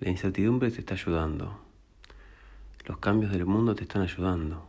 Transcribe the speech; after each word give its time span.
La 0.00 0.10
incertidumbre 0.10 0.70
te 0.70 0.78
está 0.78 0.94
ayudando. 0.94 1.58
Los 2.86 2.98
cambios 2.98 3.32
del 3.32 3.46
mundo 3.46 3.74
te 3.74 3.82
están 3.82 4.02
ayudando. 4.02 4.64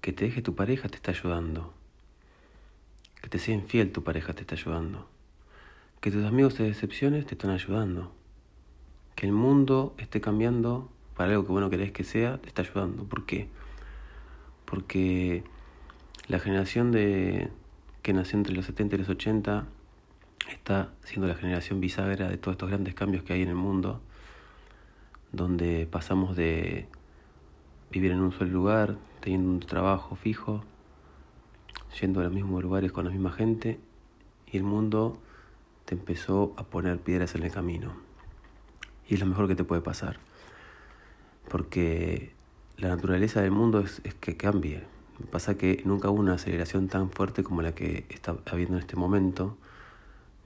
Que 0.00 0.12
te 0.12 0.26
deje 0.26 0.42
tu 0.42 0.54
pareja 0.54 0.88
te 0.88 0.94
está 0.94 1.10
ayudando. 1.10 1.74
Que 3.20 3.28
te 3.28 3.40
sea 3.40 3.54
infiel 3.54 3.90
tu 3.90 4.04
pareja 4.04 4.32
te 4.32 4.42
está 4.42 4.54
ayudando. 4.54 5.08
Que 6.00 6.12
tus 6.12 6.24
amigos 6.24 6.54
te 6.54 6.62
decepciones 6.62 7.26
te 7.26 7.34
están 7.34 7.50
ayudando. 7.50 8.12
Que 9.16 9.26
el 9.26 9.32
mundo 9.32 9.94
esté 9.98 10.20
cambiando 10.20 10.88
para 11.16 11.32
algo 11.32 11.44
que 11.44 11.52
vos 11.52 11.60
no 11.60 11.68
querés 11.68 11.90
que 11.90 12.04
sea, 12.04 12.38
te 12.38 12.46
está 12.46 12.62
ayudando. 12.62 13.04
¿Por 13.04 13.26
qué? 13.26 13.48
Porque 14.66 15.42
la 16.28 16.38
generación 16.38 16.92
de 16.92 17.50
que 18.02 18.12
nació 18.12 18.38
entre 18.38 18.54
los 18.54 18.66
70 18.66 18.94
y 18.94 18.98
los 18.98 19.08
80 19.08 19.66
está 20.48 20.90
siendo 21.04 21.26
la 21.26 21.34
generación 21.34 21.80
bisagra 21.80 22.28
de 22.28 22.36
todos 22.38 22.54
estos 22.54 22.68
grandes 22.68 22.94
cambios 22.94 23.22
que 23.24 23.32
hay 23.32 23.42
en 23.42 23.48
el 23.48 23.54
mundo, 23.54 24.00
donde 25.32 25.86
pasamos 25.90 26.36
de 26.36 26.86
vivir 27.90 28.12
en 28.12 28.20
un 28.20 28.32
solo 28.32 28.50
lugar, 28.50 28.96
teniendo 29.20 29.50
un 29.50 29.60
trabajo 29.60 30.16
fijo, 30.16 30.64
yendo 32.00 32.20
a 32.20 32.24
los 32.24 32.32
mismos 32.32 32.62
lugares 32.62 32.92
con 32.92 33.04
la 33.04 33.10
misma 33.10 33.32
gente, 33.32 33.80
y 34.50 34.56
el 34.56 34.62
mundo 34.62 35.18
te 35.84 35.94
empezó 35.94 36.54
a 36.56 36.64
poner 36.64 36.98
piedras 36.98 37.34
en 37.34 37.42
el 37.42 37.50
camino. 37.50 37.92
Y 39.08 39.14
es 39.14 39.20
lo 39.20 39.26
mejor 39.26 39.48
que 39.48 39.54
te 39.54 39.64
puede 39.64 39.82
pasar, 39.82 40.18
porque 41.48 42.32
la 42.76 42.88
naturaleza 42.88 43.42
del 43.42 43.50
mundo 43.50 43.80
es, 43.80 44.00
es 44.04 44.14
que 44.14 44.36
cambie. 44.36 44.84
Pasa 45.30 45.58
que 45.58 45.82
nunca 45.84 46.08
hubo 46.08 46.20
una 46.20 46.34
aceleración 46.34 46.88
tan 46.88 47.10
fuerte 47.10 47.42
como 47.42 47.60
la 47.60 47.74
que 47.74 48.06
está 48.08 48.36
habiendo 48.46 48.76
en 48.76 48.80
este 48.80 48.96
momento, 48.96 49.56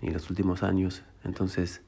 en 0.08 0.12
los 0.14 0.30
últimos 0.30 0.62
años. 0.62 1.02
Entonces, 1.24 1.82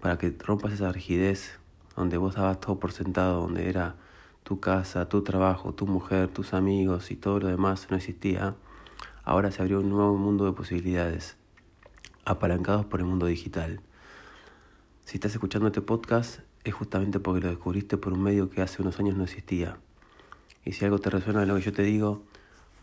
para 0.00 0.18
que 0.18 0.34
rompas 0.38 0.72
esa 0.72 0.92
rigidez 0.92 1.58
donde 1.96 2.16
vos 2.16 2.34
dabas 2.34 2.60
todo 2.60 2.78
por 2.78 2.92
sentado, 2.92 3.42
donde 3.42 3.68
era 3.68 3.96
tu 4.42 4.60
casa, 4.60 5.08
tu 5.08 5.22
trabajo, 5.22 5.74
tu 5.74 5.86
mujer, 5.86 6.28
tus 6.28 6.54
amigos 6.54 7.10
y 7.10 7.16
todo 7.16 7.40
lo 7.40 7.48
demás 7.48 7.88
no 7.90 7.96
existía, 7.96 8.54
ahora 9.24 9.50
se 9.50 9.62
abrió 9.62 9.80
un 9.80 9.90
nuevo 9.90 10.16
mundo 10.16 10.44
de 10.46 10.52
posibilidades, 10.52 11.36
apalancados 12.24 12.86
por 12.86 13.00
el 13.00 13.06
mundo 13.06 13.26
digital. 13.26 13.80
Si 15.04 15.16
estás 15.16 15.32
escuchando 15.32 15.66
este 15.68 15.82
podcast 15.82 16.40
es 16.64 16.74
justamente 16.74 17.20
porque 17.20 17.40
lo 17.40 17.48
descubriste 17.48 17.96
por 17.96 18.12
un 18.12 18.22
medio 18.22 18.50
que 18.50 18.62
hace 18.62 18.82
unos 18.82 18.98
años 18.98 19.16
no 19.16 19.24
existía. 19.24 19.76
Y 20.64 20.72
si 20.72 20.84
algo 20.84 20.98
te 20.98 21.10
resuena 21.10 21.40
de 21.40 21.46
lo 21.46 21.56
que 21.56 21.62
yo 21.62 21.72
te 21.72 21.82
digo, 21.82 22.22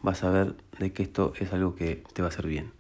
vas 0.02 0.24
a 0.24 0.30
ver 0.30 0.56
de 0.80 0.92
que 0.94 1.04
esto 1.04 1.34
es 1.40 1.54
algo 1.54 1.76
que 1.76 2.04
te 2.14 2.22
va 2.22 2.28
a 2.28 2.32
hacer 2.32 2.48
bien. 2.48 2.72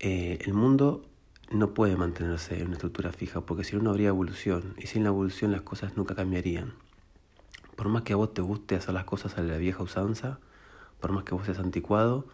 Eh, 0.00 0.38
el 0.44 0.54
mundo 0.54 1.02
no 1.50 1.74
puede 1.74 1.96
mantenerse 1.96 2.60
en 2.60 2.66
una 2.66 2.74
estructura 2.74 3.12
fija 3.12 3.40
porque 3.40 3.64
si 3.64 3.74
no, 3.74 3.82
no 3.82 3.90
habría 3.90 4.08
evolución 4.08 4.74
y 4.78 4.86
sin 4.86 5.02
la 5.02 5.08
evolución 5.08 5.50
las 5.50 5.62
cosas 5.62 5.96
nunca 5.96 6.14
cambiarían. 6.14 6.74
Por 7.74 7.88
más 7.88 8.02
que 8.02 8.12
a 8.12 8.16
vos 8.16 8.32
te 8.32 8.42
guste 8.42 8.76
hacer 8.76 8.94
las 8.94 9.04
cosas 9.04 9.38
a 9.38 9.42
la 9.42 9.56
vieja 9.56 9.82
usanza, 9.82 10.38
por 11.00 11.12
más 11.12 11.24
que 11.24 11.34
vos 11.34 11.46
seas 11.46 11.58
anticuado, 11.58 12.26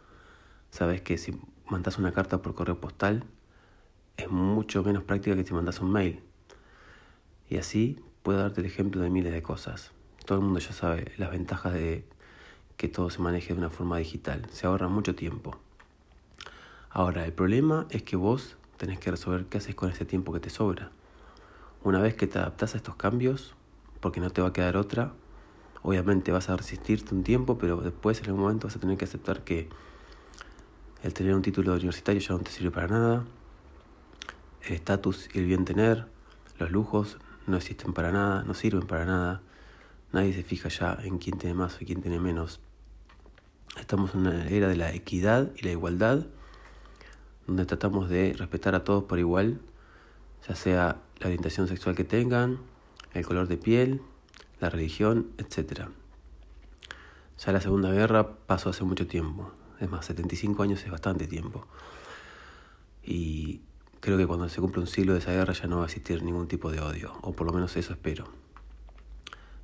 sabes 0.70 1.00
que 1.00 1.16
si 1.16 1.40
mandas 1.70 1.98
una 1.98 2.12
carta 2.12 2.42
por 2.42 2.54
correo 2.54 2.80
postal 2.80 3.24
es 4.16 4.30
mucho 4.30 4.82
menos 4.82 5.02
práctica 5.04 5.34
que 5.34 5.44
si 5.44 5.54
mandas 5.54 5.80
un 5.80 5.90
mail. 5.90 6.20
Y 7.48 7.56
así 7.56 7.98
puedo 8.22 8.40
darte 8.40 8.60
el 8.60 8.66
ejemplo 8.66 9.00
de 9.00 9.10
miles 9.10 9.32
de 9.32 9.42
cosas. 9.42 9.92
Todo 10.26 10.38
el 10.38 10.44
mundo 10.44 10.60
ya 10.60 10.72
sabe 10.72 11.12
las 11.16 11.30
ventajas 11.30 11.72
de 11.72 12.04
que 12.76 12.88
todo 12.88 13.08
se 13.08 13.20
maneje 13.22 13.54
de 13.54 13.58
una 13.58 13.70
forma 13.70 13.98
digital. 13.98 14.46
Se 14.50 14.66
ahorra 14.66 14.88
mucho 14.88 15.14
tiempo. 15.14 15.58
Ahora, 16.96 17.24
el 17.24 17.32
problema 17.32 17.88
es 17.90 18.04
que 18.04 18.14
vos 18.14 18.56
tenés 18.76 19.00
que 19.00 19.10
resolver 19.10 19.46
qué 19.46 19.58
haces 19.58 19.74
con 19.74 19.90
ese 19.90 20.04
tiempo 20.04 20.32
que 20.32 20.38
te 20.38 20.48
sobra. 20.48 20.92
Una 21.82 22.00
vez 22.00 22.14
que 22.14 22.28
te 22.28 22.38
adaptás 22.38 22.74
a 22.74 22.76
estos 22.76 22.94
cambios, 22.94 23.56
porque 23.98 24.20
no 24.20 24.30
te 24.30 24.40
va 24.40 24.50
a 24.50 24.52
quedar 24.52 24.76
otra, 24.76 25.12
obviamente 25.82 26.30
vas 26.30 26.48
a 26.50 26.56
resistirte 26.56 27.12
un 27.12 27.24
tiempo, 27.24 27.58
pero 27.58 27.78
después 27.78 28.20
en 28.20 28.26
algún 28.26 28.42
momento 28.42 28.68
vas 28.68 28.76
a 28.76 28.78
tener 28.78 28.96
que 28.96 29.06
aceptar 29.06 29.42
que 29.42 29.68
el 31.02 31.12
tener 31.12 31.34
un 31.34 31.42
título 31.42 31.72
universitario 31.72 32.20
ya 32.20 32.32
no 32.34 32.38
te 32.38 32.52
sirve 32.52 32.70
para 32.70 32.86
nada, 32.86 33.24
el 34.62 34.74
estatus 34.74 35.28
y 35.34 35.40
el 35.40 35.46
bien 35.46 35.64
tener, 35.64 36.06
los 36.60 36.70
lujos 36.70 37.18
no 37.48 37.56
existen 37.56 37.92
para 37.92 38.12
nada, 38.12 38.44
no 38.44 38.54
sirven 38.54 38.86
para 38.86 39.04
nada, 39.04 39.42
nadie 40.12 40.32
se 40.32 40.44
fija 40.44 40.68
ya 40.68 40.96
en 41.02 41.18
quién 41.18 41.38
tiene 41.38 41.56
más 41.56 41.74
o 41.74 41.78
quién 41.78 42.02
tiene 42.02 42.20
menos. 42.20 42.60
Estamos 43.80 44.14
en 44.14 44.20
una 44.20 44.48
era 44.48 44.68
de 44.68 44.76
la 44.76 44.94
equidad 44.94 45.50
y 45.56 45.64
la 45.64 45.72
igualdad 45.72 46.26
donde 47.46 47.66
tratamos 47.66 48.08
de 48.08 48.32
respetar 48.32 48.74
a 48.74 48.84
todos 48.84 49.04
por 49.04 49.18
igual, 49.18 49.60
ya 50.48 50.54
sea 50.54 50.96
la 51.20 51.26
orientación 51.26 51.68
sexual 51.68 51.94
que 51.94 52.04
tengan, 52.04 52.58
el 53.12 53.24
color 53.24 53.48
de 53.48 53.56
piel, 53.56 54.00
la 54.60 54.70
religión, 54.70 55.30
etc. 55.38 55.88
Ya 57.38 57.52
la 57.52 57.60
Segunda 57.60 57.90
Guerra 57.92 58.36
pasó 58.46 58.70
hace 58.70 58.84
mucho 58.84 59.06
tiempo, 59.06 59.52
es 59.80 59.90
más, 59.90 60.06
75 60.06 60.62
años 60.62 60.82
es 60.84 60.90
bastante 60.90 61.26
tiempo. 61.26 61.66
Y 63.02 63.60
creo 64.00 64.16
que 64.16 64.26
cuando 64.26 64.48
se 64.48 64.60
cumple 64.60 64.80
un 64.80 64.86
siglo 64.86 65.12
de 65.12 65.20
esa 65.20 65.32
guerra 65.32 65.52
ya 65.52 65.66
no 65.66 65.78
va 65.78 65.82
a 65.84 65.86
existir 65.86 66.22
ningún 66.22 66.48
tipo 66.48 66.70
de 66.70 66.80
odio, 66.80 67.14
o 67.22 67.32
por 67.32 67.46
lo 67.46 67.52
menos 67.52 67.76
eso 67.76 67.92
espero. 67.92 68.26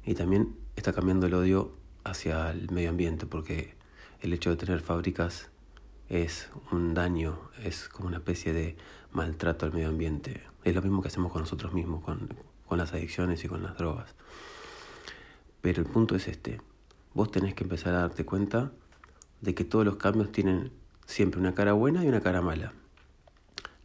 Y 0.04 0.14
también 0.14 0.56
está 0.76 0.92
cambiando 0.92 1.26
el 1.26 1.34
odio 1.34 1.72
hacia 2.04 2.50
el 2.50 2.70
medio 2.70 2.90
ambiente, 2.90 3.26
porque 3.26 3.74
el 4.20 4.32
hecho 4.32 4.50
de 4.50 4.56
tener 4.56 4.80
fábricas 4.80 5.49
es 6.10 6.50
un 6.72 6.92
daño, 6.92 7.38
es 7.62 7.88
como 7.88 8.08
una 8.08 8.18
especie 8.18 8.52
de 8.52 8.76
maltrato 9.12 9.64
al 9.64 9.72
medio 9.72 9.88
ambiente. 9.88 10.42
Es 10.64 10.74
lo 10.74 10.82
mismo 10.82 11.00
que 11.00 11.08
hacemos 11.08 11.32
con 11.32 11.40
nosotros 11.40 11.72
mismos, 11.72 12.02
con, 12.04 12.28
con 12.66 12.78
las 12.78 12.92
adicciones 12.92 13.42
y 13.44 13.48
con 13.48 13.62
las 13.62 13.78
drogas. 13.78 14.14
Pero 15.62 15.80
el 15.80 15.88
punto 15.88 16.16
es 16.16 16.26
este, 16.26 16.60
vos 17.14 17.30
tenés 17.30 17.54
que 17.54 17.62
empezar 17.62 17.94
a 17.94 18.00
darte 18.00 18.24
cuenta 18.24 18.72
de 19.40 19.54
que 19.54 19.64
todos 19.64 19.84
los 19.84 19.96
cambios 19.96 20.32
tienen 20.32 20.72
siempre 21.06 21.40
una 21.40 21.54
cara 21.54 21.72
buena 21.72 22.04
y 22.04 22.08
una 22.08 22.20
cara 22.20 22.42
mala. 22.42 22.72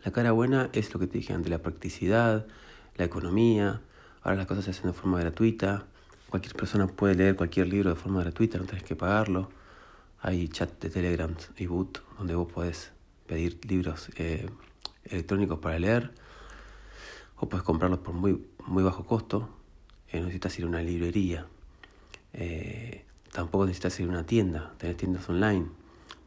La 0.03 0.11
cara 0.11 0.31
buena 0.31 0.69
es 0.73 0.93
lo 0.93 0.99
que 0.99 1.07
te 1.07 1.19
dije 1.19 1.33
antes, 1.33 1.49
la 1.49 1.61
practicidad, 1.61 2.47
la 2.95 3.05
economía, 3.05 3.81
ahora 4.23 4.37
las 4.37 4.47
cosas 4.47 4.65
se 4.65 4.71
hacen 4.71 4.87
de 4.87 4.93
forma 4.93 5.19
gratuita, 5.19 5.85
cualquier 6.29 6.55
persona 6.55 6.87
puede 6.87 7.15
leer 7.15 7.35
cualquier 7.35 7.67
libro 7.67 7.91
de 7.91 7.95
forma 7.95 8.21
gratuita, 8.21 8.57
no 8.57 8.65
tenés 8.65 8.83
que 8.83 8.95
pagarlo. 8.95 9.49
Hay 10.27 10.47
chat 10.47 10.81
de 10.81 10.89
Telegram 10.89 11.31
y 11.55 11.67
Boot 11.67 12.01
donde 12.17 12.33
vos 12.33 12.51
podés 12.51 12.91
pedir 13.27 13.59
libros 13.69 14.09
eh, 14.15 14.49
electrónicos 15.03 15.59
para 15.59 15.77
leer 15.77 16.13
o 17.37 17.47
puedes 17.47 17.63
comprarlos 17.63 17.99
por 17.99 18.15
muy, 18.15 18.43
muy 18.65 18.81
bajo 18.81 19.05
costo. 19.05 19.47
Eh, 20.09 20.17
no 20.17 20.23
necesitas 20.23 20.57
ir 20.57 20.65
a 20.65 20.67
una 20.69 20.81
librería. 20.81 21.45
Eh, 22.33 23.05
tampoco 23.33 23.67
necesitas 23.67 23.99
ir 23.99 24.07
a 24.07 24.09
una 24.09 24.25
tienda. 24.25 24.73
Tenés 24.79 24.97
tiendas 24.97 25.29
online. 25.29 25.67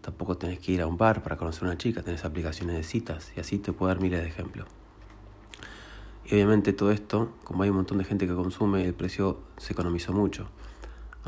Tampoco 0.00 0.38
tenés 0.38 0.60
que 0.60 0.70
ir 0.70 0.80
a 0.80 0.86
un 0.86 0.96
bar 0.96 1.24
para 1.24 1.36
conocer 1.36 1.64
a 1.64 1.66
una 1.66 1.76
chica. 1.76 2.00
Tenés 2.00 2.24
aplicaciones 2.24 2.76
de 2.76 2.84
citas 2.84 3.32
y 3.36 3.40
así 3.40 3.58
te 3.58 3.72
puedo 3.72 3.88
dar 3.88 4.00
miles 4.00 4.22
de 4.22 4.28
ejemplos. 4.28 4.68
Y 6.24 6.34
obviamente 6.34 6.72
todo 6.72 6.92
esto, 6.92 7.34
como 7.42 7.64
hay 7.64 7.70
un 7.70 7.76
montón 7.78 7.98
de 7.98 8.04
gente 8.04 8.28
que 8.28 8.34
consume, 8.34 8.84
el 8.84 8.94
precio 8.94 9.40
se 9.56 9.72
economizó 9.72 10.12
mucho. 10.12 10.48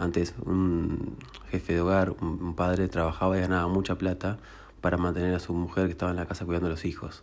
Antes 0.00 0.34
un 0.46 1.18
jefe 1.50 1.74
de 1.74 1.82
hogar, 1.82 2.16
un 2.22 2.54
padre, 2.54 2.88
trabajaba 2.88 3.36
y 3.36 3.42
ganaba 3.42 3.68
mucha 3.68 3.98
plata 3.98 4.38
para 4.80 4.96
mantener 4.96 5.34
a 5.34 5.40
su 5.40 5.52
mujer 5.52 5.84
que 5.84 5.92
estaba 5.92 6.10
en 6.10 6.16
la 6.16 6.24
casa 6.24 6.46
cuidando 6.46 6.68
a 6.68 6.70
los 6.70 6.86
hijos. 6.86 7.22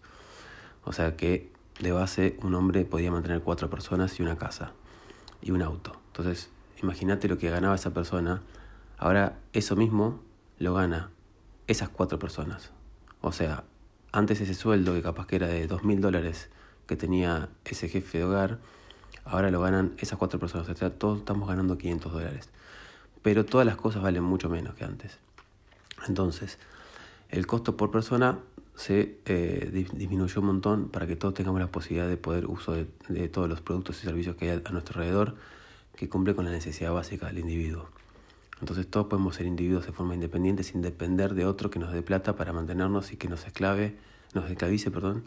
O 0.84 0.94
sea 0.94 1.18
que 1.18 1.52
de 1.80 1.92
base 1.92 2.38
un 2.44 2.54
hombre 2.54 2.86
podía 2.86 3.10
mantener 3.12 3.42
cuatro 3.42 3.68
personas 3.68 4.20
y 4.20 4.22
una 4.22 4.38
casa 4.38 4.74
y 5.42 5.50
un 5.50 5.64
auto. 5.64 5.94
Entonces, 6.10 6.52
imagínate 6.84 7.28
lo 7.28 7.40
que 7.40 7.50
ganaba 7.50 7.74
esa 7.74 7.96
persona. 7.96 8.44
Ahora 9.00 9.40
eso 9.54 9.76
mismo 9.76 10.22
lo 10.60 10.76
gana 10.76 11.10
esas 11.66 11.90
cuatro 11.90 12.20
personas. 12.20 12.74
O 13.22 13.32
sea, 13.32 13.64
antes 14.12 14.40
ese 14.40 14.54
sueldo 14.54 14.94
que 14.94 15.02
capaz 15.02 15.26
que 15.26 15.38
era 15.38 15.48
de 15.48 15.66
dos 15.66 15.84
mil 15.84 16.00
dólares 16.00 16.52
que 16.86 16.96
tenía 16.96 17.50
ese 17.66 17.90
jefe 17.90 18.20
de 18.20 18.26
hogar, 18.26 18.60
ahora 19.30 19.52
lo 19.52 19.62
ganan 19.62 19.94
esas 19.98 20.18
cuatro 20.18 20.40
personas. 20.40 20.68
O 20.70 20.76
sea, 20.76 20.90
todos 20.90 21.20
estamos 21.20 21.48
ganando 21.48 21.78
500 21.78 22.14
dólares 22.14 22.50
pero 23.28 23.44
todas 23.44 23.68
las 23.68 23.76
cosas 23.76 24.02
valen 24.02 24.24
mucho 24.24 24.48
menos 24.48 24.74
que 24.76 24.86
antes. 24.86 25.18
Entonces, 26.08 26.58
el 27.28 27.46
costo 27.46 27.76
por 27.76 27.92
persona 27.92 28.40
se 28.74 29.20
eh, 29.26 29.86
disminuyó 29.92 30.40
un 30.40 30.48
montón 30.48 30.88
para 30.88 31.08
que 31.08 31.18
todos 31.18 31.34
tengamos 31.34 31.60
la 31.60 31.68
posibilidad 31.68 32.08
de 32.08 32.16
poder 32.16 32.46
uso 32.46 32.74
de, 32.74 33.28
todos 33.28 33.50
los 33.50 33.60
productos 33.60 34.02
y 34.02 34.06
servicios 34.06 34.38
que 34.38 34.50
hay 34.50 34.62
a 34.64 34.72
nuestro 34.72 35.02
alrededor 35.02 35.36
que 35.98 36.08
cumple 36.08 36.36
con 36.36 36.46
la 36.46 36.52
necesidad 36.52 36.94
básica 36.94 37.26
del 37.28 37.40
individuo. 37.40 37.90
Entonces 38.62 38.88
todos 38.88 39.08
podemos 39.08 39.36
ser 39.36 39.46
individuos 39.46 39.86
de 39.86 39.92
forma 39.92 40.14
independiente 40.14 40.64
sin 40.64 40.82
depender 40.82 41.34
de 41.34 41.46
otro 41.46 41.70
que 41.70 41.80
nos 41.80 41.92
dé 41.92 42.02
plata 42.04 42.38
para 42.38 42.54
mantenernos 42.54 43.12
y 43.12 43.18
que 43.18 43.28
nos 43.28 43.46
esclave, 43.46 43.98
nos 44.36 44.50
esclavice, 44.50 44.90
perdón, 44.90 45.26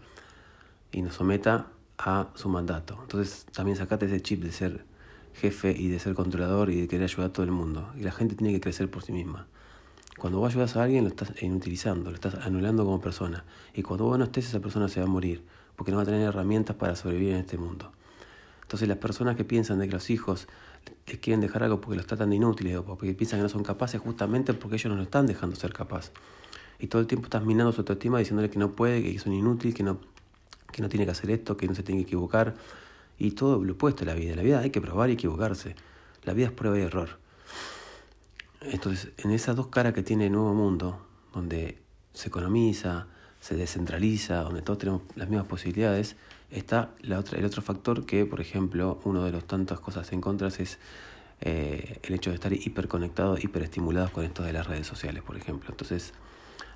y 0.91 1.03
nos 1.03 1.17
someta 1.17 1.67
a 2.03 2.29
su 2.35 2.49
mandato. 2.49 2.99
Entonces 3.03 3.47
también 3.53 3.77
sacate 3.77 4.07
ese 4.07 4.21
chip 4.21 4.43
de 4.43 4.53
ser 4.53 4.85
jefe 5.35 5.73
y 5.77 5.89
de 5.89 5.99
ser 5.99 6.15
controlador 6.15 6.71
y 6.71 6.81
de 6.81 6.89
querer 6.89 7.05
ayudar 7.05 7.31
a 7.31 7.33
todo 7.33 7.45
el 7.45 7.53
mundo. 7.53 7.93
Y 7.97 8.03
la 8.03 8.13
gente 8.13 8.35
tiene 8.35 8.53
que 8.55 8.61
crecer 8.61 8.91
por 8.91 9.03
sí 9.03 9.13
misma. 9.13 9.47
Cuando 10.19 10.39
vos 10.39 10.53
ayudas 10.53 10.77
a 10.77 10.83
alguien 10.83 11.05
lo 11.05 11.11
estás 11.11 11.33
inutilizando, 11.43 12.11
lo 12.11 12.15
estás 12.15 12.35
anulando 12.47 12.85
como 12.85 13.01
persona. 13.01 13.45
Y 13.75 13.83
cuando 13.83 14.05
vos 14.05 14.19
no 14.19 14.25
estés, 14.25 14.49
esa 14.49 14.61
persona 14.61 14.89
se 14.89 15.01
va 15.01 15.07
a 15.07 15.09
morir. 15.09 15.45
porque 15.77 15.93
no 15.93 15.97
va 15.97 16.03
a 16.03 16.07
tener 16.07 16.21
herramientas 16.21 16.77
para 16.77 16.95
sobrevivir 16.95 17.33
en 17.33 17.41
este 17.41 17.57
mundo. 17.57 17.91
Entonces 18.63 18.87
las 18.87 18.99
personas 18.99 19.35
que 19.35 19.45
piensan 19.45 19.79
de 19.79 19.87
que 19.87 19.95
los 19.95 20.11
hijos 20.11 20.47
les 21.07 21.19
quieren 21.19 21.41
dejar 21.41 21.63
algo 21.63 21.81
porque 21.81 21.97
los 21.97 22.07
tratan 22.07 22.29
de 22.31 22.37
inútiles 22.37 22.77
o 22.77 22.85
porque 22.85 23.15
piensan 23.15 23.39
que 23.39 23.45
no 23.45 23.49
son 23.49 23.65
capaces, 23.65 23.99
justamente 23.99 24.53
porque 24.53 24.77
ellos 24.77 24.91
no 24.91 24.97
lo 24.97 25.05
están 25.05 25.27
dejando 25.27 25.57
ser 25.57 25.73
capaz. 25.73 26.13
Y 26.79 26.89
todo 26.89 27.01
el 27.01 27.09
tiempo 27.09 27.27
estás 27.27 27.45
minando 27.45 27.73
su 27.73 27.81
autoestima 27.81 28.19
diciéndole 28.19 28.51
que 28.51 28.59
no 28.59 28.73
puede, 28.73 29.03
que 29.03 29.15
es 29.15 29.25
un 29.25 29.33
inútil, 29.33 29.73
que 29.73 29.83
no, 29.83 30.01
que 30.81 30.83
no 30.83 30.89
tiene 30.89 31.05
que 31.05 31.13
hacer 31.13 31.31
esto, 31.31 31.57
que 31.57 31.69
no 31.69 31.75
se 31.75 31.83
tiene 31.83 32.01
que 32.01 32.09
equivocar. 32.09 32.55
Y 33.19 33.33
todo 33.33 33.63
lo 33.63 33.75
opuesto 33.75 34.05
a 34.05 34.07
la 34.07 34.15
vida. 34.15 34.35
La 34.35 34.43
vida 34.43 34.61
hay 34.61 34.71
que 34.71 34.81
probar 34.81 35.11
y 35.11 35.13
equivocarse. 35.13 35.75
La 36.25 36.33
vida 36.33 36.47
es 36.47 36.53
prueba 36.53 36.79
y 36.79 36.83
error. 36.83 37.19
Entonces, 38.63 39.13
en 39.19 39.31
esas 39.31 39.57
dos 39.57 39.69
caras 39.69 39.93
que 39.93 40.03
tiene 40.03 40.27
el 40.27 40.33
nuevo 40.33 40.55
mundo, 40.55 41.07
donde 41.33 41.79
se 42.15 42.29
economiza, 42.29 43.07
se 43.41 43.57
descentraliza, 43.57 44.43
donde 44.43 44.63
todos 44.63 44.79
tenemos 44.79 45.03
las 45.17 45.29
mismas 45.29 45.47
posibilidades, 45.47 46.17
está 46.51 46.91
la 47.01 47.19
otra, 47.19 47.39
el 47.39 47.45
otro 47.45 47.63
factor 47.63 48.05
que, 48.05 48.27
por 48.27 48.41
ejemplo, 48.41 49.01
uno 49.05 49.25
de 49.25 49.33
los 49.33 49.45
tantas 49.45 49.81
cosas 49.81 50.13
en 50.13 50.21
contra 50.21 50.49
es 50.49 50.79
eh, 51.41 52.01
el 52.03 52.15
hecho 52.15 52.31
de 52.31 52.37
estar 52.37 52.53
hiperconectados, 52.53 53.43
hiperestimulados 53.43 54.11
con 54.11 54.25
esto 54.25 54.43
de 54.43 54.53
las 54.53 54.67
redes 54.67 54.87
sociales, 54.87 55.23
por 55.23 55.37
ejemplo. 55.37 55.71
Entonces, 55.71 56.13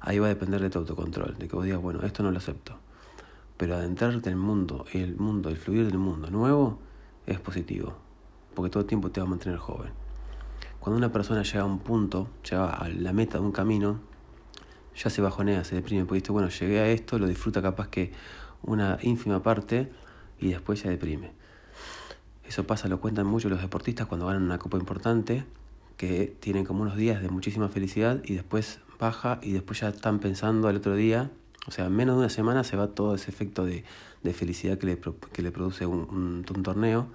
ahí 0.01 0.19
va 0.19 0.27
a 0.27 0.31
depender 0.31 0.61
de 0.61 0.71
tu 0.71 0.79
autocontrol, 0.79 1.37
de 1.39 1.49
que 1.49 1.57
vos 1.57 1.65
digas, 1.65 1.81
bueno, 1.81 2.03
esto 2.03 2.23
no 2.23 2.31
lo 2.31 2.39
acepto. 2.39 2.79
Pero 3.65 3.77
adentrarte 3.77 4.29
en 4.29 4.35
el 4.35 4.39
mundo, 4.39 4.85
el 4.93 5.17
mundo, 5.17 5.49
el 5.49 5.57
fluir 5.57 5.87
del 5.87 5.97
mundo 5.97 6.31
nuevo, 6.31 6.79
es 7.25 7.41
positivo, 7.41 7.95
porque 8.55 8.69
todo 8.69 8.83
el 8.83 8.87
tiempo 8.87 9.11
te 9.11 9.23
va 9.23 9.27
a 9.27 9.31
mantener 9.31 9.59
joven. 9.59 9.91
Cuando 10.81 10.99
una 10.99 11.11
persona 11.11 11.43
llega 11.43 11.63
a 11.63 11.65
un 11.65 11.79
punto, 11.79 12.29
llega 12.43 12.69
a 12.69 12.91
la 12.91 13.15
meta 13.15 13.39
de 13.39 13.45
un 13.45 13.53
camino, 13.53 14.01
ya 14.95 15.09
se 15.09 15.23
bajonea, 15.23 15.65
se 15.65 15.77
deprime, 15.77 16.05
porque 16.05 16.21
dice, 16.21 16.31
bueno, 16.31 16.51
llegué 16.51 16.81
a 16.81 16.89
esto, 16.89 17.19
lo 17.19 17.27
disfruta 17.27 17.63
capaz 17.63 17.89
que 17.89 18.13
una 18.61 18.99
ínfima 19.01 19.43
parte 19.43 19.91
y 20.39 20.51
después 20.51 20.81
se 20.81 20.91
deprime. 20.91 21.33
Eso 22.47 22.67
pasa, 22.67 22.87
lo 22.89 23.01
cuentan 23.01 23.27
mucho 23.27 23.49
los 23.49 23.63
deportistas 23.63 24.07
cuando 24.07 24.27
ganan 24.27 24.43
una 24.43 24.59
copa 24.59 24.77
importante, 24.77 25.47
que 25.97 26.37
tienen 26.39 26.67
como 26.67 26.83
unos 26.83 26.97
días 26.97 27.23
de 27.23 27.31
muchísima 27.31 27.71
felicidad 27.71 28.21
y 28.27 28.35
después 28.35 28.81
baja 29.01 29.39
y 29.41 29.53
después 29.53 29.81
ya 29.81 29.89
están 29.89 30.19
pensando 30.19 30.69
al 30.69 30.77
otro 30.77 30.95
día, 30.95 31.31
o 31.67 31.71
sea, 31.71 31.87
en 31.87 31.97
menos 31.97 32.17
de 32.17 32.21
una 32.21 32.29
semana 32.29 32.65
se 32.65 32.77
va 32.77 32.89
todo 32.89 33.15
ese 33.15 33.31
efecto 33.31 33.65
de, 33.65 33.85
de 34.23 34.35
felicidad 34.35 34.79
que 34.79 34.87
le, 34.87 34.99
que 35.33 35.43
le 35.43 35.51
produce 35.51 35.87
un, 35.87 36.45
un, 36.49 36.63
torneo 36.63 37.09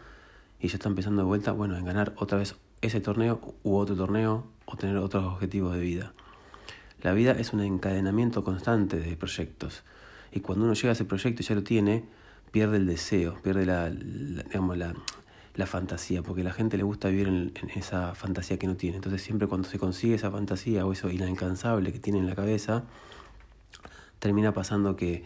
y 0.59 0.67
ya 0.67 0.75
están 0.75 0.95
pensando 0.95 1.21
de 1.21 1.27
vuelta, 1.27 1.51
bueno, 1.51 1.77
en 1.77 1.85
ganar 1.85 2.13
otra 2.17 2.37
vez 2.37 2.55
ese 2.81 2.99
torneo 2.99 3.55
u 3.63 3.77
otro 3.77 3.95
torneo 3.95 4.45
o 4.65 4.75
tener 4.75 4.97
otros 4.97 5.23
objetivos 5.23 5.73
de 5.73 5.81
vida. 5.81 6.13
La 7.01 7.13
vida 7.13 7.31
es 7.31 7.53
un 7.53 7.61
encadenamiento 7.61 8.43
constante 8.43 8.97
de 8.97 9.15
proyectos. 9.15 9.83
Y 10.31 10.41
cuando 10.41 10.65
uno 10.65 10.73
llega 10.73 10.89
a 10.89 10.91
ese 10.93 11.05
proyecto 11.05 11.41
y 11.41 11.45
ya 11.45 11.55
lo 11.55 11.63
tiene, 11.63 12.03
pierde 12.51 12.77
el 12.77 12.87
deseo, 12.87 13.35
pierde 13.41 13.65
la, 13.65 13.89
digamos, 13.89 14.77
la, 14.77 14.93
la, 15.55 15.65
fantasía, 15.65 16.21
porque 16.23 16.41
a 16.41 16.45
la 16.45 16.53
gente 16.53 16.77
le 16.77 16.83
gusta 16.83 17.09
vivir 17.09 17.27
en, 17.27 17.53
esa 17.75 18.15
fantasía 18.15 18.57
que 18.57 18.67
no 18.67 18.75
tiene. 18.75 18.97
Entonces 18.97 19.21
siempre 19.21 19.47
cuando 19.47 19.69
se 19.69 19.79
consigue 19.79 20.15
esa 20.15 20.29
fantasía 20.29 20.85
o 20.85 20.91
eso 20.91 21.09
inalcanzable 21.09 21.91
que 21.93 21.99
tiene 21.99 22.19
en 22.19 22.27
la 22.27 22.35
cabeza, 22.35 22.83
termina 24.19 24.53
pasando 24.53 24.95
que, 24.95 25.23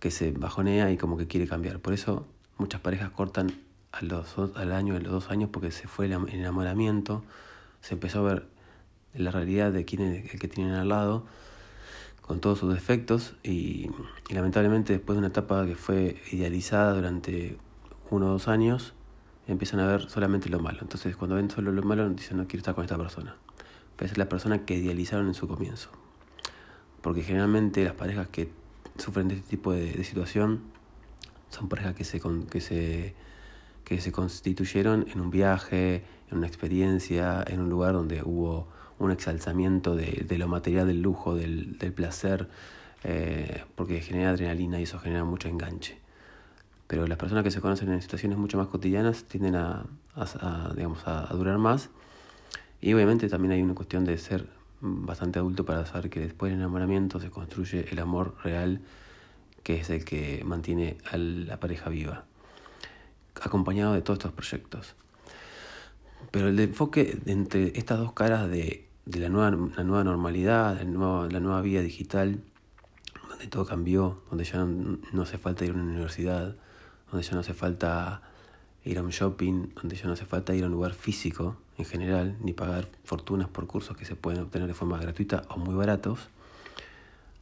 que 0.00 0.10
se 0.10 0.32
bajonea 0.32 0.90
y 0.90 0.96
como 0.96 1.16
que 1.16 1.26
quiere 1.26 1.46
cambiar. 1.46 1.80
Por 1.80 1.94
eso 1.94 2.26
muchas 2.58 2.80
parejas 2.80 3.10
cortan 3.10 3.52
a 3.92 4.04
los, 4.04 4.36
al 4.56 4.72
año, 4.72 4.96
a 4.96 5.00
los 5.00 5.12
dos 5.12 5.30
años, 5.30 5.50
porque 5.52 5.70
se 5.70 5.88
fue 5.88 6.06
el 6.06 6.12
enamoramiento, 6.12 7.24
se 7.80 7.94
empezó 7.94 8.20
a 8.20 8.34
ver 8.34 8.46
la 9.14 9.30
realidad 9.30 9.72
de 9.72 9.84
quién 9.84 10.02
es 10.02 10.32
el 10.34 10.38
que 10.38 10.48
tienen 10.48 10.74
al 10.74 10.88
lado, 10.88 11.24
con 12.20 12.40
todos 12.40 12.58
sus 12.58 12.74
defectos, 12.74 13.34
y, 13.42 13.90
lamentablemente 14.28 14.92
después 14.92 15.16
de 15.16 15.20
una 15.20 15.28
etapa 15.28 15.64
que 15.64 15.76
fue 15.76 16.20
idealizada 16.30 16.92
durante 16.92 17.56
uno 18.10 18.26
o 18.26 18.30
dos 18.30 18.48
años, 18.48 18.92
empiezan 19.46 19.80
a 19.80 19.86
ver 19.86 20.10
solamente 20.10 20.50
lo 20.50 20.60
malo. 20.60 20.78
Entonces 20.82 21.16
cuando 21.16 21.36
ven 21.36 21.50
solo 21.50 21.72
lo 21.72 21.82
malo, 21.82 22.08
dicen 22.10 22.36
no 22.36 22.46
quiero 22.46 22.58
estar 22.58 22.74
con 22.74 22.84
esta 22.84 22.98
persona. 22.98 23.36
Pero 23.96 24.12
es 24.12 24.18
la 24.18 24.28
persona 24.28 24.64
que 24.66 24.76
idealizaron 24.76 25.26
en 25.26 25.34
su 25.34 25.48
comienzo. 25.48 25.90
Porque 27.00 27.22
generalmente 27.22 27.84
las 27.84 27.94
parejas 27.94 28.28
que 28.28 28.48
sufren 28.96 29.28
de 29.28 29.36
este 29.36 29.48
tipo 29.48 29.72
de, 29.72 29.92
de 29.92 30.04
situación 30.04 30.60
son 31.50 31.68
parejas 31.68 31.94
que 31.94 32.04
se, 32.04 32.20
que, 32.50 32.60
se, 32.60 33.14
que 33.84 34.00
se 34.00 34.12
constituyeron 34.12 35.06
en 35.12 35.20
un 35.20 35.30
viaje, 35.30 36.04
en 36.30 36.38
una 36.38 36.46
experiencia, 36.46 37.44
en 37.46 37.60
un 37.60 37.70
lugar 37.70 37.94
donde 37.94 38.22
hubo 38.22 38.68
un 38.98 39.10
exalzamiento 39.10 39.94
de, 39.94 40.24
de 40.26 40.38
lo 40.38 40.48
material, 40.48 40.86
del 40.86 41.00
lujo, 41.00 41.34
del, 41.34 41.78
del 41.78 41.92
placer, 41.92 42.48
eh, 43.04 43.64
porque 43.76 44.00
genera 44.00 44.30
adrenalina 44.30 44.80
y 44.80 44.82
eso 44.82 44.98
genera 44.98 45.24
mucho 45.24 45.48
enganche. 45.48 45.98
Pero 46.88 47.06
las 47.06 47.18
personas 47.18 47.44
que 47.44 47.50
se 47.50 47.60
conocen 47.60 47.92
en 47.92 48.02
situaciones 48.02 48.38
mucho 48.38 48.58
más 48.58 48.68
cotidianas 48.68 49.24
tienden 49.24 49.54
a, 49.54 49.86
a, 50.16 50.72
digamos, 50.74 51.06
a, 51.06 51.32
durar 51.34 51.58
más. 51.58 51.90
Y 52.80 52.92
obviamente 52.94 53.28
también 53.28 53.52
hay 53.52 53.62
una 53.62 53.74
cuestión 53.74 54.04
de 54.04 54.16
ser 54.18 54.48
bastante 54.80 55.38
adulto 55.38 55.64
para 55.64 55.86
saber 55.86 56.10
que 56.10 56.20
después 56.20 56.50
del 56.50 56.60
enamoramiento 56.60 57.20
se 57.20 57.30
construye 57.30 57.86
el 57.90 57.98
amor 57.98 58.36
real, 58.42 58.80
que 59.62 59.80
es 59.80 59.90
el 59.90 60.04
que 60.04 60.42
mantiene 60.44 60.98
a 61.10 61.16
la 61.16 61.60
pareja 61.60 61.90
viva, 61.90 62.24
acompañado 63.42 63.94
de 63.94 64.02
todos 64.02 64.18
estos 64.18 64.32
proyectos. 64.32 64.94
Pero 66.30 66.48
el 66.48 66.58
enfoque 66.60 67.18
entre 67.26 67.78
estas 67.78 67.98
dos 67.98 68.12
caras 68.12 68.48
de 68.48 68.88
de 69.08 69.20
la 69.20 69.30
nueva, 69.30 69.50
la 69.74 69.84
nueva 69.84 70.04
normalidad, 70.04 70.76
la 70.76 70.84
nueva, 70.84 71.28
la 71.30 71.40
nueva 71.40 71.62
vida 71.62 71.80
digital, 71.80 72.42
donde 73.30 73.46
todo 73.46 73.64
cambió, 73.64 74.22
donde 74.28 74.44
ya 74.44 74.62
no, 74.64 75.22
hace 75.22 75.38
falta 75.38 75.64
ir 75.64 75.70
a 75.70 75.74
una 75.74 75.84
universidad, 75.84 76.56
donde 77.10 77.26
ya 77.26 77.32
no 77.32 77.40
hace 77.40 77.54
falta 77.54 78.20
ir 78.88 78.98
a 78.98 79.02
un 79.02 79.10
shopping, 79.10 79.68
donde 79.74 79.96
ya 79.96 80.06
no 80.06 80.14
hace 80.14 80.24
falta 80.24 80.54
ir 80.54 80.64
a 80.64 80.66
un 80.66 80.72
lugar 80.72 80.94
físico 80.94 81.56
en 81.76 81.84
general, 81.84 82.36
ni 82.40 82.54
pagar 82.54 82.88
fortunas 83.04 83.48
por 83.48 83.66
cursos 83.66 83.96
que 83.96 84.06
se 84.06 84.16
pueden 84.16 84.40
obtener 84.40 84.66
de 84.66 84.74
forma 84.74 84.98
gratuita 84.98 85.42
o 85.50 85.58
muy 85.58 85.74
baratos. 85.74 86.28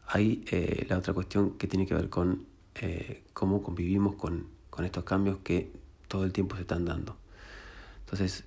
Hay 0.08 0.44
eh, 0.50 0.87
la 0.88 0.98
otra 0.98 1.14
cuestión 1.14 1.52
que 1.52 1.69
tiene 1.69 1.87
que 1.87 1.94
ver 1.94 2.08
con 2.08 2.44
eh, 2.75 3.22
cómo 3.32 3.62
convivimos 3.62 4.16
con, 4.16 4.48
con 4.70 4.84
estos 4.84 5.04
cambios 5.04 5.38
que 5.44 5.70
todo 6.08 6.25
el 6.25 6.32
tiempo 6.32 6.56
se 6.56 6.62
están 6.62 6.84
dando. 6.84 7.16
Entonces, 8.00 8.44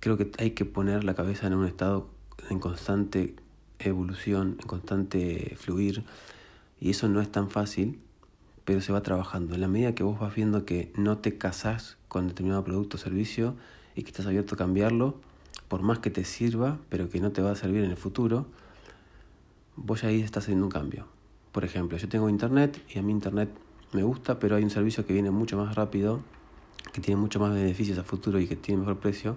creo 0.00 0.18
que 0.18 0.30
hay 0.38 0.50
que 0.50 0.66
poner 0.66 1.04
la 1.04 1.14
cabeza 1.14 1.46
en 1.46 1.54
un 1.54 1.66
estado 1.66 2.10
en 2.50 2.58
constante 2.58 3.34
evolución, 3.78 4.58
en 4.60 4.66
constante 4.66 5.56
fluir, 5.58 6.04
y 6.80 6.90
eso 6.90 7.08
no 7.08 7.22
es 7.22 7.32
tan 7.32 7.50
fácil, 7.50 7.98
pero 8.64 8.80
se 8.80 8.92
va 8.92 9.02
trabajando. 9.02 9.54
En 9.54 9.60
la 9.60 9.68
medida 9.68 9.94
que 9.94 10.02
vos 10.02 10.18
vas 10.18 10.34
viendo 10.34 10.64
que 10.64 10.92
no 10.96 11.18
te 11.18 11.38
casás 11.38 11.96
con 12.08 12.28
determinado 12.28 12.64
producto 12.64 12.96
o 12.96 13.00
servicio 13.00 13.54
y 13.94 14.02
que 14.02 14.10
estás 14.10 14.26
abierto 14.26 14.54
a 14.54 14.58
cambiarlo, 14.58 15.16
por 15.68 15.82
más 15.82 16.00
que 16.00 16.10
te 16.10 16.24
sirva, 16.24 16.78
pero 16.88 17.08
que 17.08 17.20
no 17.20 17.30
te 17.30 17.42
va 17.42 17.52
a 17.52 17.56
servir 17.56 17.84
en 17.84 17.90
el 17.90 17.96
futuro, 17.96 18.46
vos 19.76 20.02
ya 20.02 20.08
ahí 20.08 20.20
estás 20.20 20.44
haciendo 20.44 20.66
un 20.66 20.70
cambio. 20.70 21.06
Por 21.52 21.64
ejemplo, 21.64 21.96
yo 21.96 22.08
tengo 22.08 22.28
internet 22.28 22.80
y 22.94 22.98
a 22.98 23.02
mí 23.02 23.12
internet 23.12 23.50
me 23.92 24.02
gusta, 24.02 24.38
pero 24.38 24.56
hay 24.56 24.62
un 24.62 24.70
servicio 24.70 25.06
que 25.06 25.12
viene 25.12 25.30
mucho 25.30 25.56
más 25.56 25.74
rápido, 25.74 26.20
que 26.92 27.00
tiene 27.00 27.20
mucho 27.20 27.40
más 27.40 27.52
beneficios 27.52 27.98
a 27.98 28.04
futuro 28.04 28.38
y 28.40 28.46
que 28.46 28.56
tiene 28.56 28.80
mejor 28.80 28.98
precio. 28.98 29.36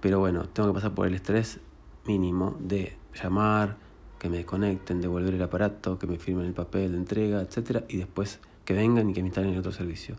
Pero 0.00 0.18
bueno, 0.18 0.48
tengo 0.48 0.68
que 0.68 0.74
pasar 0.74 0.94
por 0.94 1.06
el 1.06 1.14
estrés 1.14 1.60
mínimo 2.06 2.56
de 2.60 2.96
llamar, 3.14 3.76
que 4.24 4.30
me 4.30 4.38
desconecten, 4.38 5.02
devolver 5.02 5.34
el 5.34 5.42
aparato, 5.42 5.98
que 5.98 6.06
me 6.06 6.18
firmen 6.18 6.46
el 6.46 6.54
papel 6.54 6.92
de 6.92 6.96
entrega, 6.96 7.42
etcétera, 7.42 7.84
y 7.90 7.98
después 7.98 8.38
que 8.64 8.72
vengan 8.72 9.10
y 9.10 9.12
que 9.12 9.20
me 9.20 9.28
instalen 9.28 9.52
en 9.52 9.58
otro 9.58 9.70
servicio. 9.70 10.16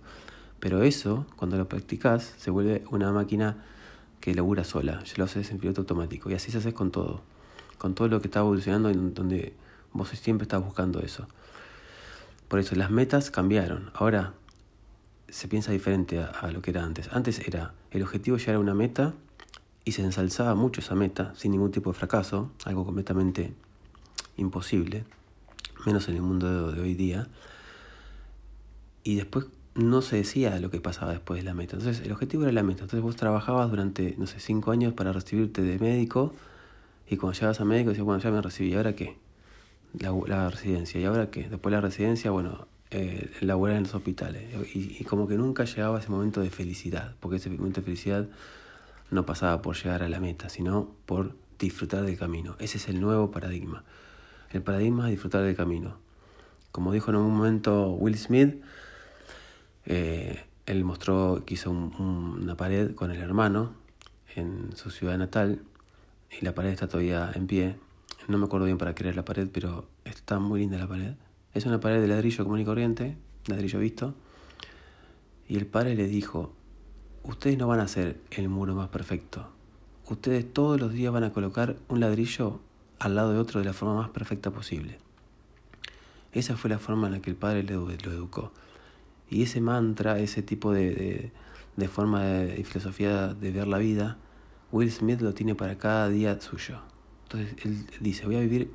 Pero 0.60 0.84
eso, 0.84 1.26
cuando 1.38 1.58
lo 1.58 1.68
practicas, 1.68 2.36
se 2.38 2.52
vuelve 2.52 2.84
una 2.92 3.12
máquina 3.12 3.66
que 4.20 4.36
labura 4.36 4.64
sola, 4.64 5.04
ya 5.06 5.16
lo 5.18 5.24
haces 5.24 5.50
en 5.50 5.58
piloto 5.58 5.82
automático, 5.82 6.30
y 6.30 6.36
así 6.36 6.52
se 6.52 6.60
hace 6.60 6.72
con 6.72 6.92
todo, 6.92 7.24
con 7.80 7.96
todo 7.96 8.08
lo 8.08 8.22
que 8.22 8.28
está 8.28 8.42
evolucionando, 8.42 8.92
en 8.92 9.16
donde 9.16 9.54
vos 9.92 10.10
siempre 10.10 10.44
estás 10.44 10.64
buscando 10.64 11.00
eso. 11.00 11.28
Por 12.48 12.60
eso 12.60 12.76
las 12.76 12.92
metas 12.92 13.32
cambiaron. 13.32 13.90
Ahora 13.96 14.34
se 15.30 15.48
piensa 15.48 15.72
diferente 15.72 16.20
a, 16.20 16.28
a 16.28 16.52
lo 16.52 16.62
que 16.62 16.70
era 16.70 16.84
antes. 16.84 17.10
Antes 17.12 17.40
era 17.40 17.74
el 17.90 18.04
objetivo 18.04 18.38
ya 18.38 18.52
era 18.52 18.60
una 18.60 18.76
meta 18.76 19.16
y 19.84 19.94
se 19.94 20.04
ensalzaba 20.04 20.54
mucho 20.54 20.82
esa 20.82 20.94
meta 20.94 21.34
sin 21.36 21.54
ningún 21.54 21.72
tipo 21.72 21.92
de 21.92 21.98
fracaso, 21.98 22.52
algo 22.66 22.86
completamente 22.86 23.56
imposible, 24.38 25.04
menos 25.86 26.08
en 26.10 26.16
el 26.16 26.22
mundo 26.22 26.72
de, 26.72 26.82
hoy 26.82 26.94
día. 26.94 27.28
Y 29.04 29.16
después 29.16 29.48
no 29.76 30.02
se 30.02 30.18
decía 30.18 30.60
lo 30.60 30.72
que 30.72 30.80
pasaba 30.80 31.12
después 31.12 31.40
de 31.40 31.44
la 31.44 31.54
meta. 31.54 31.76
Entonces 31.76 32.06
el 32.06 32.12
objetivo 32.12 32.44
era 32.44 32.52
la 32.52 32.64
meta. 32.64 32.84
Entonces 32.84 33.02
vos 33.02 33.16
trabajabas 33.16 33.70
durante, 33.70 34.16
no 34.18 34.28
sé, 34.28 34.40
cinco 34.40 34.72
años 34.72 34.94
para 34.94 35.12
recibirte 35.12 35.62
de 35.62 35.80
médico 35.80 36.34
y 37.10 37.18
cuando 37.18 37.34
llegabas 37.34 37.62
a 37.62 37.66
médico 37.66 37.90
decías, 37.90 38.06
bueno, 38.06 38.22
ya 38.22 38.32
me 38.32 38.42
recibí, 38.42 38.72
¿y 38.72 38.76
ahora 38.76 38.96
qué? 38.96 39.18
La, 40.00 40.50
residencia, 40.50 41.00
¿y 41.00 41.06
ahora 41.06 41.30
qué? 41.30 41.48
Después 41.48 41.72
de 41.72 41.78
la 41.78 41.82
residencia, 41.82 42.32
bueno, 42.32 42.68
eh, 42.92 43.32
laborar 43.42 43.78
en 43.78 43.84
los 43.84 43.94
hospitales. 43.94 44.44
Y, 44.74 44.98
y 45.00 45.04
como 45.04 45.28
que 45.28 45.36
nunca 45.36 45.66
llegaba 45.66 46.00
ese 46.00 46.10
momento 46.10 46.42
de 46.42 46.50
felicidad, 46.50 47.16
porque 47.20 47.38
ese 47.38 47.50
momento 47.50 47.82
de 47.82 47.86
felicidad 47.86 48.28
no 49.12 49.26
pasaba 49.26 49.62
por 49.62 49.76
llegar 49.76 50.04
a 50.04 50.10
la 50.10 50.20
meta, 50.20 50.50
sino 50.50 50.90
por 51.06 51.36
disfrutar 51.60 52.04
del 52.04 52.18
camino. 52.18 52.56
Ese 52.60 52.78
es 52.78 52.90
el 52.90 53.00
nuevo 53.00 53.32
paradigma. 53.32 53.84
El 54.56 54.64
paradigma 54.64 55.08
es 55.08 55.12
disfrutar 55.12 55.44
del 55.44 55.54
camino. 55.54 55.98
Como 56.72 56.94
dijo 56.94 57.12
en 57.12 57.18
un 57.18 57.36
momento 57.36 57.90
Will 57.92 58.18
Smith, 58.18 58.64
eh, 59.86 60.46
él 60.66 60.86
mostró 60.86 61.44
que 61.46 61.56
hizo 61.56 61.72
una 61.72 62.56
pared 62.56 62.96
con 62.96 63.12
el 63.12 63.20
hermano 63.20 63.74
en 64.34 64.70
su 64.78 64.92
ciudad 64.92 65.18
natal 65.18 65.62
y 66.32 66.46
la 66.46 66.56
pared 66.56 66.70
está 66.70 66.88
todavía 66.88 67.30
en 67.36 67.48
pie. 67.48 67.76
No 68.30 68.38
me 68.38 68.46
acuerdo 68.46 68.66
bien 68.66 68.78
para 68.78 68.96
crear 68.96 69.14
la 69.14 69.26
pared, 69.26 69.50
pero 69.52 69.90
está 70.06 70.40
muy 70.40 70.62
linda 70.62 70.78
la 70.78 70.88
pared. 70.88 71.16
Es 71.54 71.66
una 71.66 71.82
pared 71.82 72.00
de 72.00 72.08
ladrillo 72.08 72.46
común 72.46 72.62
y 72.62 72.64
corriente, 72.64 73.18
ladrillo 73.48 73.80
visto. 73.80 74.16
Y 75.50 75.58
el 75.58 75.66
padre 75.66 75.96
le 75.96 76.08
dijo, 76.08 76.54
ustedes 77.24 77.58
no 77.58 77.68
van 77.68 77.82
a 77.82 77.84
hacer 77.84 78.22
el 78.32 78.48
muro 78.48 78.74
más 78.74 78.88
perfecto. 78.88 79.50
Ustedes 80.08 80.54
todos 80.54 80.80
los 80.80 80.94
días 80.94 81.12
van 81.12 81.26
a 81.26 81.34
colocar 81.34 81.76
un 81.90 82.00
ladrillo 82.00 82.62
al 83.00 83.16
lado 83.16 83.34
de 83.34 83.40
otro 83.40 83.60
de 83.60 83.66
la 83.66 83.74
forma 83.74 83.96
más 83.96 84.10
perfecta 84.10 84.52
posible. 84.52 84.98
Esa 86.32 86.58
fue 86.58 86.70
la 86.70 86.80
forma 86.80 87.08
en 87.08 87.14
la 87.14 87.22
que 87.22 87.30
el 87.30 87.36
padre 87.36 87.64
lo, 87.64 87.90
educó. 87.90 88.52
Y 89.30 89.44
ese 89.44 89.62
mantra, 89.62 90.20
ese 90.20 90.42
tipo 90.42 90.74
de, 90.74 91.32
de, 91.78 91.88
forma 91.88 92.24
de, 92.24 92.64
filosofía 92.64 93.34
de 93.34 93.52
ver 93.52 93.68
la 93.68 93.78
vida, 93.78 94.18
Will 94.72 94.92
Smith 94.92 95.22
lo 95.22 95.34
tiene 95.34 95.56
para 95.56 95.78
cada 95.78 96.10
día 96.10 96.40
suyo. 96.42 96.80
Entonces 97.24 97.56
él 97.66 97.88
dice, 98.02 98.26
voy 98.26 98.36
a 98.36 98.42
vivir 98.42 98.72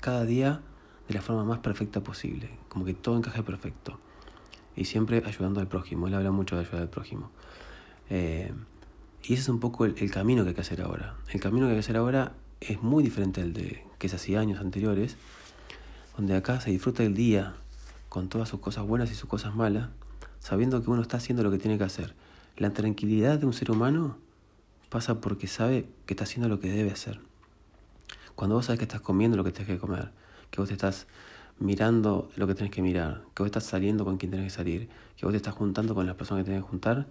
cada 0.00 0.24
día 0.24 0.60
de 1.08 1.14
la 1.14 1.22
forma 1.22 1.44
más 1.44 1.60
perfecta 1.60 2.02
posible, 2.02 2.50
como 2.68 2.84
que 2.84 2.94
todo 2.94 3.16
encaje 3.16 3.42
perfecto. 3.42 4.00
Y 4.76 4.86
siempre 4.86 5.22
ayudando 5.24 5.60
al 5.60 5.68
prójimo, 5.68 6.08
él 6.08 6.14
habla 6.14 6.32
mucho 6.32 6.56
de 6.56 6.62
ayudar 6.62 6.82
al 6.82 6.90
prójimo. 6.90 7.30
Eh, 8.10 8.52
y 9.22 9.34
ese 9.34 9.42
es 9.42 9.48
un 9.48 9.60
poco 9.60 9.84
el, 9.84 9.94
el, 9.98 10.10
camino 10.10 10.42
que 10.42 10.48
hay 10.50 10.54
que 10.54 10.60
hacer 10.60 10.82
ahora. 10.82 11.16
El 11.30 11.40
camino 11.40 11.66
que 11.66 11.70
hay 11.70 11.76
que 11.76 11.80
hacer 11.80 11.96
ahora 11.96 12.34
es 12.68 12.82
muy 12.82 13.02
diferente 13.02 13.40
al 13.40 13.52
de 13.52 13.84
que 13.98 14.08
se 14.08 14.16
hacía 14.16 14.40
años 14.40 14.60
anteriores, 14.60 15.16
donde 16.16 16.36
acá 16.36 16.60
se 16.60 16.70
disfruta 16.70 17.02
el 17.02 17.14
día, 17.14 17.54
con 18.08 18.28
todas 18.28 18.48
sus 18.48 18.60
cosas 18.60 18.86
buenas 18.86 19.10
y 19.10 19.14
sus 19.14 19.28
cosas 19.28 19.54
malas, 19.54 19.88
sabiendo 20.38 20.82
que 20.82 20.90
uno 20.90 21.02
está 21.02 21.16
haciendo 21.16 21.42
lo 21.42 21.50
que 21.50 21.58
tiene 21.58 21.78
que 21.78 21.84
hacer. 21.84 22.14
La 22.56 22.72
tranquilidad 22.72 23.38
de 23.38 23.46
un 23.46 23.52
ser 23.52 23.70
humano 23.70 24.16
pasa 24.88 25.20
porque 25.20 25.48
sabe 25.48 25.88
que 26.06 26.14
está 26.14 26.24
haciendo 26.24 26.48
lo 26.48 26.60
que 26.60 26.70
debe 26.70 26.92
hacer. 26.92 27.20
Cuando 28.36 28.54
vos 28.54 28.66
sabes 28.66 28.78
que 28.78 28.84
estás 28.84 29.00
comiendo 29.00 29.36
lo 29.36 29.44
que 29.44 29.50
tienes 29.50 29.74
que 29.74 29.80
comer, 29.80 30.10
que 30.50 30.60
vos 30.60 30.68
te 30.68 30.74
estás 30.74 31.06
mirando 31.58 32.30
lo 32.36 32.46
que 32.46 32.54
tienes 32.54 32.72
que 32.72 32.82
mirar, 32.82 33.22
que 33.34 33.42
vos 33.42 33.46
estás 33.46 33.64
saliendo 33.64 34.04
con 34.04 34.18
quien 34.18 34.30
tienes 34.30 34.52
que 34.52 34.56
salir, 34.56 34.88
que 35.16 35.26
vos 35.26 35.32
te 35.32 35.36
estás 35.36 35.54
juntando 35.54 35.94
con 35.94 36.06
las 36.06 36.14
personas 36.14 36.42
que 36.42 36.50
tienes 36.50 36.64
que 36.64 36.70
juntar, 36.70 37.06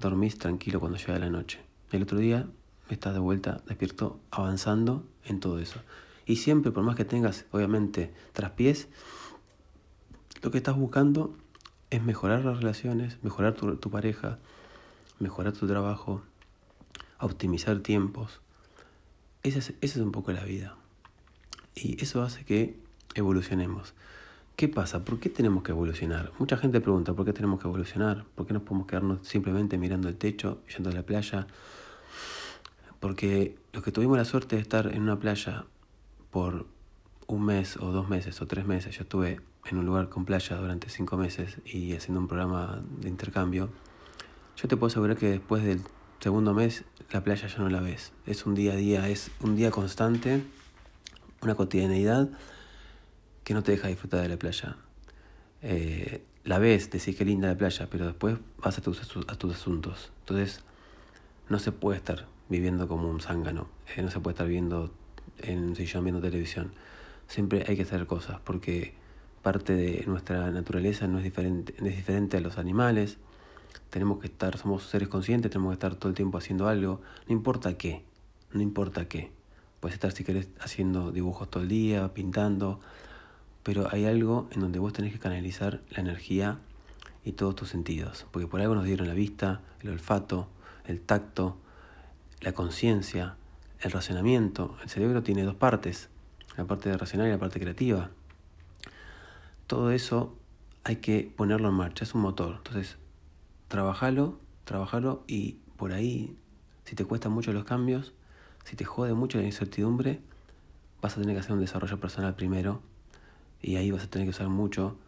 dormís 0.00 0.38
tranquilo 0.38 0.80
cuando 0.80 0.98
llega 0.98 1.18
la 1.18 1.30
noche. 1.30 1.60
El 1.90 2.02
otro 2.02 2.18
día 2.18 2.46
estás 2.88 3.14
de 3.14 3.20
vuelta 3.20 3.62
despierto 3.66 4.20
avanzando 4.30 5.04
en 5.24 5.40
todo 5.40 5.58
eso. 5.58 5.80
Y 6.26 6.36
siempre, 6.36 6.70
por 6.70 6.84
más 6.84 6.96
que 6.96 7.04
tengas, 7.04 7.46
obviamente, 7.50 8.12
traspiés, 8.32 8.88
lo 10.42 10.50
que 10.50 10.58
estás 10.58 10.76
buscando 10.76 11.36
es 11.90 12.02
mejorar 12.02 12.44
las 12.44 12.58
relaciones, 12.58 13.18
mejorar 13.22 13.54
tu, 13.54 13.76
tu 13.76 13.90
pareja, 13.90 14.38
mejorar 15.18 15.52
tu 15.52 15.66
trabajo, 15.66 16.22
optimizar 17.20 17.80
tiempos. 17.80 18.40
Esa 19.42 19.58
es, 19.58 19.74
esa 19.80 19.98
es 19.98 20.04
un 20.04 20.12
poco 20.12 20.32
la 20.32 20.44
vida. 20.44 20.76
Y 21.74 22.02
eso 22.02 22.22
hace 22.22 22.44
que 22.44 22.76
evolucionemos. 23.14 23.94
¿Qué 24.56 24.68
pasa? 24.68 25.04
¿Por 25.04 25.18
qué 25.18 25.28
tenemos 25.28 25.62
que 25.62 25.72
evolucionar? 25.72 26.32
Mucha 26.38 26.56
gente 26.56 26.80
pregunta, 26.80 27.14
¿por 27.14 27.24
qué 27.24 27.32
tenemos 27.32 27.60
que 27.60 27.66
evolucionar? 27.66 28.24
¿Por 28.34 28.46
qué 28.46 28.52
no 28.52 28.60
podemos 28.60 28.86
quedarnos 28.86 29.26
simplemente 29.26 29.78
mirando 29.78 30.08
el 30.08 30.16
techo, 30.16 30.60
yendo 30.68 30.90
a 30.90 30.92
la 30.92 31.02
playa? 31.02 31.46
Porque 33.02 33.56
los 33.72 33.82
que 33.82 33.90
tuvimos 33.90 34.16
la 34.16 34.24
suerte 34.24 34.54
de 34.54 34.62
estar 34.62 34.86
en 34.94 35.02
una 35.02 35.18
playa 35.18 35.64
por 36.30 36.66
un 37.26 37.44
mes 37.44 37.76
o 37.78 37.90
dos 37.90 38.08
meses 38.08 38.40
o 38.40 38.46
tres 38.46 38.64
meses, 38.64 38.94
yo 38.94 39.02
estuve 39.02 39.40
en 39.68 39.78
un 39.78 39.84
lugar 39.84 40.08
con 40.08 40.24
playa 40.24 40.56
durante 40.56 40.88
cinco 40.88 41.16
meses 41.16 41.56
y 41.64 41.94
haciendo 41.94 42.20
un 42.20 42.28
programa 42.28 42.80
de 43.00 43.08
intercambio, 43.08 43.70
yo 44.56 44.68
te 44.68 44.76
puedo 44.76 44.86
asegurar 44.86 45.16
que 45.16 45.28
después 45.28 45.64
del 45.64 45.80
segundo 46.20 46.54
mes 46.54 46.84
la 47.10 47.24
playa 47.24 47.48
ya 47.48 47.58
no 47.58 47.68
la 47.70 47.80
ves. 47.80 48.12
Es 48.24 48.46
un 48.46 48.54
día 48.54 48.74
a 48.74 48.76
día, 48.76 49.08
es 49.08 49.32
un 49.40 49.56
día 49.56 49.72
constante, 49.72 50.44
una 51.40 51.56
cotidianeidad 51.56 52.30
que 53.42 53.52
no 53.52 53.64
te 53.64 53.72
deja 53.72 53.88
disfrutar 53.88 54.20
de 54.20 54.28
la 54.28 54.36
playa. 54.36 54.76
Eh, 55.60 56.22
la 56.44 56.60
ves, 56.60 56.88
decís 56.88 57.16
que 57.16 57.24
linda 57.24 57.48
la 57.48 57.56
playa, 57.56 57.88
pero 57.90 58.06
después 58.06 58.38
vas 58.58 58.78
a 58.78 58.80
tus, 58.80 59.00
a 59.26 59.34
tus 59.36 59.54
asuntos. 59.56 60.12
Entonces, 60.20 60.62
no 61.48 61.58
se 61.58 61.72
puede 61.72 61.98
estar 61.98 62.28
viviendo 62.52 62.86
como 62.86 63.08
un 63.08 63.20
zángano, 63.20 63.66
eh, 63.96 64.02
no 64.02 64.10
se 64.10 64.20
puede 64.20 64.34
estar 64.34 64.46
viviendo 64.46 64.92
en 65.38 65.64
un 65.64 65.76
sillón 65.76 66.04
viendo 66.04 66.20
televisión. 66.20 66.72
Siempre 67.26 67.64
hay 67.66 67.76
que 67.76 67.82
hacer 67.82 68.06
cosas, 68.06 68.40
porque 68.44 68.94
parte 69.42 69.74
de 69.74 70.04
nuestra 70.06 70.50
naturaleza 70.50 71.08
no 71.08 71.18
es 71.18 71.24
diferente, 71.24 71.74
es 71.78 71.96
diferente 71.96 72.36
a 72.36 72.40
los 72.40 72.58
animales. 72.58 73.18
Tenemos 73.90 74.18
que 74.18 74.26
estar, 74.26 74.56
somos 74.58 74.84
seres 74.84 75.08
conscientes, 75.08 75.50
tenemos 75.50 75.70
que 75.70 75.74
estar 75.74 75.94
todo 75.96 76.10
el 76.10 76.14
tiempo 76.14 76.38
haciendo 76.38 76.68
algo, 76.68 77.00
no 77.26 77.32
importa 77.32 77.76
qué, 77.76 78.04
no 78.52 78.60
importa 78.60 79.08
qué. 79.08 79.32
Puedes 79.80 79.94
estar 79.94 80.12
si 80.12 80.22
querés 80.22 80.48
haciendo 80.60 81.10
dibujos 81.10 81.50
todo 81.50 81.62
el 81.62 81.68
día, 81.68 82.14
pintando, 82.14 82.80
pero 83.62 83.88
hay 83.90 84.04
algo 84.04 84.48
en 84.52 84.60
donde 84.60 84.78
vos 84.78 84.92
tenés 84.92 85.12
que 85.12 85.18
canalizar 85.18 85.80
la 85.90 86.00
energía 86.00 86.58
y 87.24 87.32
todos 87.32 87.56
tus 87.56 87.70
sentidos, 87.70 88.26
porque 88.30 88.46
por 88.46 88.60
algo 88.60 88.74
nos 88.74 88.84
dieron 88.84 89.08
la 89.08 89.14
vista, 89.14 89.62
el 89.80 89.90
olfato, 89.90 90.48
el 90.84 91.00
tacto, 91.00 91.56
la 92.42 92.52
conciencia, 92.52 93.36
el 93.80 93.90
razonamiento. 93.90 94.76
El 94.82 94.90
cerebro 94.90 95.22
tiene 95.22 95.42
dos 95.42 95.54
partes, 95.54 96.10
la 96.56 96.64
parte 96.66 96.94
racional 96.96 97.28
y 97.28 97.30
la 97.30 97.38
parte 97.38 97.58
creativa 97.58 98.10
todo 99.72 99.90
eso 99.90 100.36
hay 100.84 100.96
que 100.96 101.32
ponerlo 101.34 101.70
en 101.70 101.74
marcha, 101.74 102.04
es 102.04 102.14
un 102.14 102.20
motor. 102.20 102.56
Entonces, 102.58 102.98
trabajalo, 103.68 104.38
trabajalo 104.64 105.24
y 105.26 105.60
por 105.78 105.94
ahí, 105.94 106.36
si 106.84 106.94
te 106.94 107.06
cuestan 107.06 107.32
mucho 107.32 107.54
los 107.54 107.64
cambios, 107.64 108.12
si 108.64 108.76
te 108.76 108.84
jode 108.84 109.14
mucho 109.14 109.38
la 109.38 109.44
incertidumbre, 109.44 110.20
vas 111.00 111.16
a 111.16 111.22
tener 111.22 111.34
que 111.34 111.40
hacer 111.40 111.52
un 111.52 111.60
desarrollo 111.60 111.98
personal 111.98 112.34
primero 112.34 112.82
y 113.62 113.76
ahí 113.76 113.90
vas 113.90 114.04
a 114.04 114.10
tener 114.10 114.26
que 114.26 114.32
usar 114.32 114.48
mucho 114.48 114.98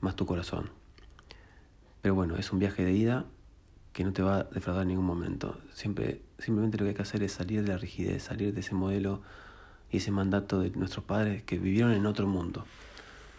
más 0.00 0.14
tu 0.14 0.24
corazón. 0.24 0.70
Pero 2.00 2.14
bueno, 2.14 2.36
es 2.36 2.52
un 2.52 2.60
viaje 2.60 2.84
de 2.84 2.92
ida 2.92 3.24
que 3.92 4.04
no 4.04 4.12
te 4.12 4.22
va 4.22 4.38
a 4.38 4.44
defraudar 4.44 4.82
en 4.82 4.88
ningún 4.88 5.04
momento. 5.04 5.58
Siempre, 5.74 6.22
simplemente 6.38 6.78
lo 6.78 6.84
que 6.84 6.90
hay 6.90 6.94
que 6.94 7.02
hacer 7.02 7.22
es 7.22 7.32
salir 7.32 7.62
de 7.62 7.68
la 7.68 7.78
rigidez, 7.78 8.22
salir 8.22 8.54
de 8.54 8.60
ese 8.60 8.74
modelo 8.74 9.22
y 9.90 9.98
ese 9.98 10.10
mandato 10.10 10.60
de 10.60 10.70
nuestros 10.70 11.04
padres 11.04 11.42
que 11.42 11.58
vivieron 11.58 11.92
en 11.92 12.06
otro 12.06 12.26
mundo. 12.26 12.64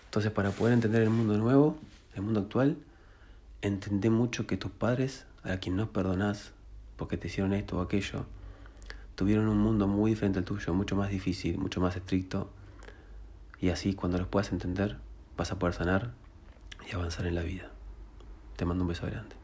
Entonces, 0.05 0.31
para 0.31 0.51
poder 0.51 0.74
entender 0.74 1.01
el 1.01 1.10
mundo 1.10 1.38
nuevo, 1.38 1.77
el 2.15 2.22
mundo 2.22 2.41
actual, 2.41 2.77
entendé 3.62 4.12
mucho 4.12 4.45
que 4.45 4.57
tus 4.57 4.72
padres, 4.72 5.25
a 5.43 5.57
quien 5.57 5.75
no 5.75 5.91
perdonás 5.91 6.51
porque 6.98 7.17
te 7.17 7.27
hicieron 7.27 7.53
esto 7.53 7.79
o 7.79 7.81
aquello, 7.81 8.25
tuvieron 9.15 9.48
un 9.48 9.57
mundo 9.57 9.88
muy 9.88 10.12
diferente 10.12 10.39
al 10.39 10.45
tuyo, 10.45 10.74
mucho 10.75 10.95
más 10.95 11.10
difícil, 11.10 11.57
mucho 11.57 11.81
más 11.81 11.95
estricto. 11.95 12.51
Y 13.60 13.69
así, 13.69 13.93
cuando 13.95 14.19
los 14.19 14.27
puedas 14.27 14.51
entender, 14.51 14.98
vas 15.36 15.51
a 15.51 15.57
poder 15.57 15.74
sanar 15.74 16.12
y 16.89 16.93
avanzar 16.93 17.25
en 17.25 17.36
la 17.36 17.41
vida. 17.41 17.72
Te 18.55 18.65
mando 18.65 18.83
un 18.83 18.89
beso 18.89 19.07
grande. 19.07 19.42